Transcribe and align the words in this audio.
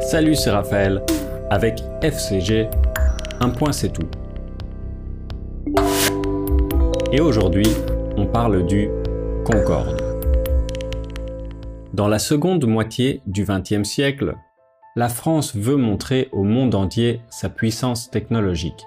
Salut, 0.00 0.34
c'est 0.34 0.50
Raphaël. 0.50 1.02
Avec 1.50 1.82
FCG, 2.02 2.68
un 3.40 3.50
point 3.50 3.72
c'est 3.72 3.92
tout. 3.92 4.08
Et 7.12 7.20
aujourd'hui, 7.20 7.66
on 8.16 8.26
parle 8.26 8.66
du 8.66 8.88
Concorde. 9.44 10.00
Dans 11.94 12.08
la 12.08 12.18
seconde 12.18 12.66
moitié 12.66 13.22
du 13.26 13.44
XXe 13.44 13.82
siècle, 13.82 14.34
la 14.96 15.08
France 15.08 15.54
veut 15.56 15.76
montrer 15.76 16.28
au 16.32 16.42
monde 16.42 16.74
entier 16.74 17.20
sa 17.30 17.48
puissance 17.48 18.10
technologique, 18.10 18.84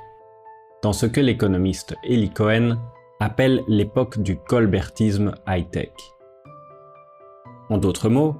dans 0.84 0.94
ce 0.94 1.06
que 1.06 1.22
l'économiste 1.22 1.96
Eli 2.04 2.30
Cohen 2.30 2.78
appelle 3.20 3.64
l'époque 3.68 4.22
du 4.22 4.38
colbertisme 4.38 5.34
high-tech. 5.48 5.92
En 7.70 7.78
d'autres 7.78 8.10
mots, 8.10 8.36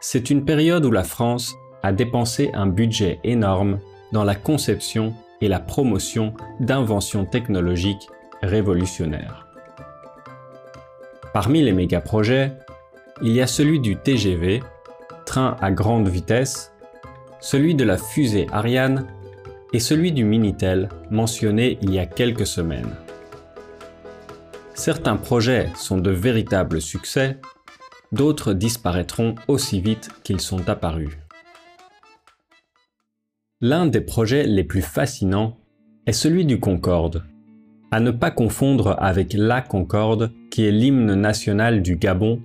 c'est 0.00 0.30
une 0.30 0.44
période 0.44 0.84
où 0.84 0.90
la 0.90 1.04
France 1.04 1.54
a 1.82 1.92
dépensé 1.92 2.50
un 2.54 2.66
budget 2.66 3.20
énorme 3.24 3.80
dans 4.12 4.24
la 4.24 4.34
conception 4.34 5.14
et 5.40 5.48
la 5.48 5.60
promotion 5.60 6.34
d'inventions 6.60 7.24
technologiques 7.24 8.08
révolutionnaires. 8.42 9.46
Parmi 11.32 11.62
les 11.62 11.72
méga-projets, 11.72 12.52
il 13.22 13.32
y 13.32 13.40
a 13.40 13.46
celui 13.46 13.80
du 13.80 13.96
TGV, 13.96 14.62
train 15.26 15.56
à 15.60 15.70
grande 15.70 16.08
vitesse, 16.08 16.72
celui 17.40 17.74
de 17.74 17.84
la 17.84 17.96
fusée 17.98 18.46
Ariane 18.52 19.06
et 19.72 19.80
celui 19.80 20.12
du 20.12 20.24
Minitel 20.24 20.88
mentionné 21.10 21.78
il 21.82 21.92
y 21.92 21.98
a 21.98 22.06
quelques 22.06 22.46
semaines. 22.46 22.94
Certains 24.74 25.16
projets 25.16 25.68
sont 25.76 25.98
de 25.98 26.10
véritables 26.10 26.80
succès, 26.80 27.38
d'autres 28.12 28.52
disparaîtront 28.52 29.34
aussi 29.48 29.80
vite 29.80 30.10
qu'ils 30.24 30.40
sont 30.40 30.68
apparus. 30.68 31.18
L'un 33.60 33.86
des 33.86 34.00
projets 34.00 34.46
les 34.46 34.64
plus 34.64 34.82
fascinants 34.82 35.56
est 36.06 36.12
celui 36.12 36.44
du 36.44 36.60
Concorde, 36.60 37.24
à 37.90 38.00
ne 38.00 38.10
pas 38.10 38.30
confondre 38.30 38.96
avec 38.98 39.32
la 39.34 39.60
Concorde 39.60 40.30
qui 40.50 40.64
est 40.64 40.70
l'hymne 40.70 41.14
national 41.14 41.82
du 41.82 41.96
Gabon 41.96 42.40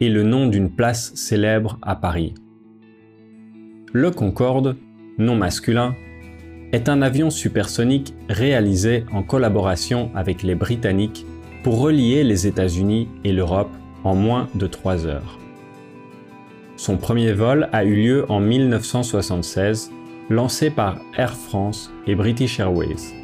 et 0.00 0.08
le 0.08 0.22
nom 0.22 0.46
d'une 0.46 0.74
place 0.74 1.14
célèbre 1.14 1.78
à 1.82 1.96
Paris. 1.96 2.34
Le 3.92 4.10
Concorde, 4.10 4.76
nom 5.18 5.36
masculin, 5.36 5.94
est 6.72 6.88
un 6.88 7.00
avion 7.00 7.30
supersonique 7.30 8.12
réalisé 8.28 9.04
en 9.12 9.22
collaboration 9.22 10.10
avec 10.14 10.42
les 10.42 10.54
Britanniques 10.54 11.24
pour 11.62 11.80
relier 11.80 12.24
les 12.24 12.46
États-Unis 12.46 13.08
et 13.24 13.32
l'Europe 13.32 13.70
en 14.06 14.14
moins 14.14 14.48
de 14.54 14.66
3 14.68 15.06
heures. 15.06 15.38
Son 16.76 16.96
premier 16.96 17.32
vol 17.32 17.68
a 17.72 17.84
eu 17.84 17.96
lieu 17.96 18.30
en 18.30 18.38
1976 18.38 19.90
lancé 20.30 20.70
par 20.70 21.00
Air 21.16 21.34
France 21.34 21.90
et 22.06 22.14
British 22.14 22.60
Airways. 22.60 23.14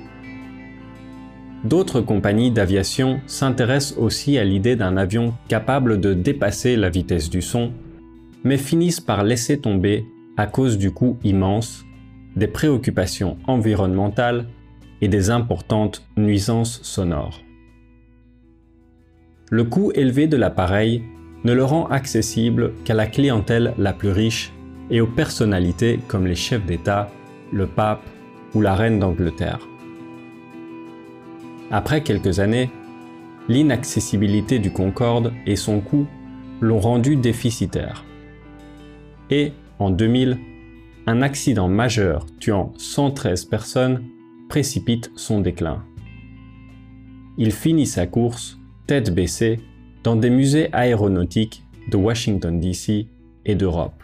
D'autres 1.64 2.00
compagnies 2.00 2.50
d'aviation 2.50 3.20
s'intéressent 3.26 3.96
aussi 3.98 4.38
à 4.38 4.44
l'idée 4.44 4.74
d'un 4.74 4.96
avion 4.96 5.34
capable 5.46 6.00
de 6.00 6.14
dépasser 6.14 6.74
la 6.74 6.90
vitesse 6.90 7.30
du 7.30 7.42
son, 7.42 7.70
mais 8.42 8.56
finissent 8.56 9.00
par 9.00 9.22
laisser 9.22 9.60
tomber 9.60 10.04
à 10.36 10.46
cause 10.46 10.78
du 10.78 10.90
coût 10.90 11.16
immense, 11.22 11.84
des 12.34 12.48
préoccupations 12.48 13.36
environnementales 13.46 14.48
et 15.00 15.08
des 15.08 15.30
importantes 15.30 16.02
nuisances 16.16 16.82
sonores. 16.82 17.40
Le 19.52 19.64
coût 19.64 19.92
élevé 19.94 20.28
de 20.28 20.38
l'appareil 20.38 21.02
ne 21.44 21.52
le 21.52 21.62
rend 21.62 21.86
accessible 21.88 22.72
qu'à 22.86 22.94
la 22.94 23.06
clientèle 23.06 23.74
la 23.76 23.92
plus 23.92 24.08
riche 24.08 24.50
et 24.88 25.02
aux 25.02 25.06
personnalités 25.06 26.00
comme 26.08 26.26
les 26.26 26.34
chefs 26.34 26.64
d'État, 26.64 27.10
le 27.52 27.66
pape 27.66 28.02
ou 28.54 28.62
la 28.62 28.74
reine 28.74 28.98
d'Angleterre. 28.98 29.60
Après 31.70 32.02
quelques 32.02 32.40
années, 32.40 32.70
l'inaccessibilité 33.50 34.58
du 34.58 34.70
Concorde 34.70 35.34
et 35.44 35.56
son 35.56 35.80
coût 35.80 36.06
l'ont 36.62 36.80
rendu 36.80 37.16
déficitaire. 37.16 38.06
Et, 39.28 39.52
en 39.78 39.90
2000, 39.90 40.38
un 41.06 41.20
accident 41.20 41.68
majeur 41.68 42.24
tuant 42.40 42.72
113 42.78 43.44
personnes 43.44 44.02
précipite 44.48 45.12
son 45.14 45.42
déclin. 45.42 45.84
Il 47.36 47.52
finit 47.52 47.84
sa 47.84 48.06
course, 48.06 48.58
tête 49.00 49.58
dans 50.04 50.16
des 50.16 50.28
musées 50.28 50.68
aéronautiques 50.74 51.64
de 51.90 51.96
Washington 51.96 52.60
DC 52.60 53.06
et 53.46 53.54
d'Europe. 53.54 54.02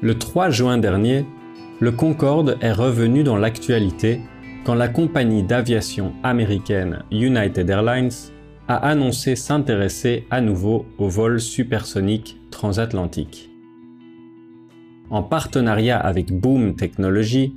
Le 0.00 0.18
3 0.18 0.48
juin 0.48 0.78
dernier, 0.78 1.26
le 1.80 1.92
Concorde 1.92 2.56
est 2.62 2.72
revenu 2.72 3.22
dans 3.22 3.36
l'actualité 3.36 4.18
quand 4.64 4.72
la 4.74 4.88
compagnie 4.88 5.42
d'aviation 5.42 6.14
américaine 6.22 7.02
United 7.10 7.68
Airlines 7.68 8.32
a 8.66 8.76
annoncé 8.76 9.36
s'intéresser 9.36 10.24
à 10.30 10.40
nouveau 10.40 10.86
aux 10.96 11.08
vols 11.08 11.38
supersoniques 11.38 12.38
transatlantiques. 12.50 13.50
En 15.10 15.22
partenariat 15.22 15.98
avec 15.98 16.32
Boom 16.32 16.76
Technology, 16.76 17.54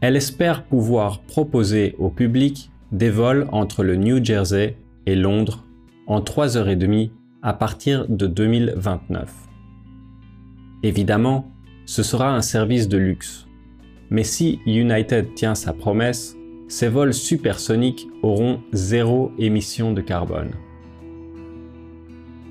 elle 0.00 0.16
espère 0.16 0.64
pouvoir 0.64 1.20
proposer 1.20 1.94
au 1.98 2.08
public 2.08 2.70
des 2.96 3.10
vols 3.10 3.46
entre 3.52 3.84
le 3.84 3.94
New 3.94 4.24
Jersey 4.24 4.78
et 5.04 5.16
Londres 5.16 5.66
en 6.06 6.20
3h30 6.20 7.10
à 7.42 7.52
partir 7.52 8.06
de 8.08 8.26
2029. 8.26 9.30
Évidemment, 10.82 11.52
ce 11.84 12.02
sera 12.02 12.34
un 12.34 12.40
service 12.40 12.88
de 12.88 12.96
luxe. 12.96 13.46
Mais 14.08 14.24
si 14.24 14.60
United 14.64 15.34
tient 15.34 15.54
sa 15.54 15.74
promesse, 15.74 16.36
ces 16.68 16.88
vols 16.88 17.12
supersoniques 17.12 18.08
auront 18.22 18.60
zéro 18.72 19.30
émission 19.38 19.92
de 19.92 20.00
carbone. 20.00 20.52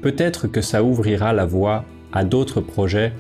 Peut-être 0.04 0.48
que 0.48 0.62
ça 0.62 0.84
ouvrira 0.84 1.34
la 1.34 1.46
voie 1.46 1.86
à 2.14 2.24
d'autres 2.24 2.62
projets 2.62 3.14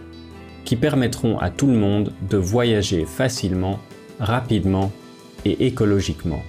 qui 0.64 0.76
permettront 0.76 1.40
à 1.40 1.50
tout 1.50 1.68
le 1.68 1.78
monde 1.78 2.14
de 2.30 2.38
voyager 2.38 3.06
facilement, 3.06 3.80
rapidement 4.20 4.92
et 5.44 5.66
écologiquement. 5.66 6.44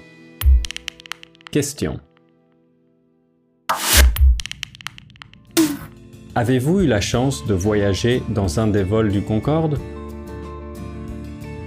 Avez-vous 6.34 6.81
eu 6.81 6.87
la 6.87 7.00
chance 7.00 7.47
de 7.47 7.55
voyager 7.55 8.22
dans 8.28 8.61
un 8.61 8.67
des 8.67 8.83
vols 8.83 9.11
du 9.11 9.22
Concorde? 9.22 9.78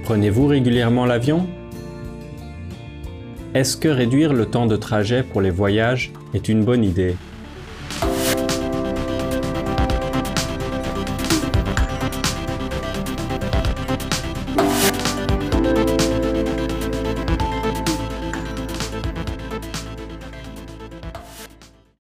Prenez-vous 0.03 0.45
régulièrement 0.45 1.07
l'avion? 1.07 1.47
Est-ce 3.55 3.77
que 3.77 3.88
réduire 3.88 4.31
le 4.31 4.45
temps 4.45 4.67
de 4.67 4.75
trajet 4.75 5.23
pour 5.23 5.41
les 5.41 5.50
voyages 5.50 6.11
est 6.35 6.50
une 6.50 6.63
bonne 6.63 6.83
idée? 6.83 7.16